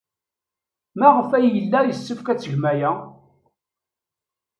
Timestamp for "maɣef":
0.99-1.29